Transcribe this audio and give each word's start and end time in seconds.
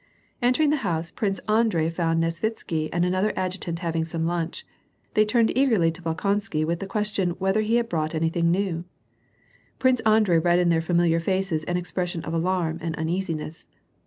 Entering 0.41 0.71
the 0.71 0.77
house. 0.77 1.11
Prince 1.11 1.39
Andrei 1.47 1.87
found 1.91 2.19
Nesvitsky 2.23 2.89
and 2.91 3.05
another 3.05 3.31
adjutant 3.35 3.77
having 3.85 4.03
some 4.03 4.25
lunch. 4.25 4.65
They 5.13 5.25
turned 5.25 5.55
eagerly 5.55 5.91
to 5.91 6.01
Bolkonsky, 6.01 6.65
with 6.65 6.79
the 6.79 6.87
question 6.87 7.35
whether 7.37 7.61
he 7.61 7.75
had 7.75 7.87
brought 7.87 8.15
anything 8.15 8.49
new? 8.49 8.83
Prince 9.77 9.99
Andrei 9.99 10.39
read 10.39 10.57
in 10.57 10.69
their 10.69 10.81
familiar 10.81 11.19
faces 11.19 11.63
an 11.65 11.77
expression 11.77 12.23
of 12.25 12.33
alarm 12.33 12.79
and 12.81 12.95
uneasiness. 12.95 13.67